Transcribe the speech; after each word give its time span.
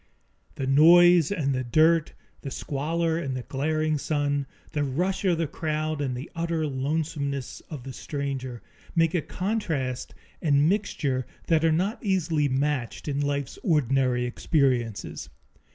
The 0.55 0.65
noise 0.65 1.31
and 1.31 1.53
the 1.53 1.63
dirt; 1.63 2.13
the 2.41 2.49
squalor 2.49 3.19
and 3.19 3.37
the 3.37 3.43
glaring 3.43 3.99
sun; 3.99 4.47
the 4.71 4.83
rush 4.83 5.23
of 5.25 5.37
the 5.37 5.45
crowd 5.45 6.01
and 6.01 6.17
the 6.17 6.31
utter 6.33 6.65
lonesomeness 6.65 7.61
of 7.69 7.83
the 7.83 7.93
stranger, 7.93 8.63
make 8.95 9.13
a 9.13 9.21
contrast 9.21 10.15
and 10.41 10.67
mixture 10.67 11.27
that 11.45 11.63
are 11.63 11.71
not 11.71 12.03
easily 12.03 12.49
matched 12.49 13.07
in 13.07 13.19
life's 13.21 13.59
ordinary 13.61 14.25
experiences. 14.25 15.29